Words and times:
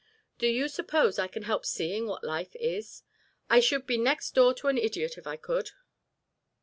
Do 0.39 0.47
you 0.47 0.67
suppose 0.67 1.19
I 1.19 1.27
can 1.27 1.43
help 1.43 1.63
seeing 1.63 2.07
what 2.07 2.23
life 2.23 2.55
is? 2.55 3.03
I 3.51 3.59
should 3.59 3.85
be 3.85 3.99
next 3.99 4.31
door 4.31 4.51
to 4.55 4.67
an 4.67 4.79
idiot 4.79 5.15
if 5.15 5.27
I 5.27 5.37
could." 5.37 5.73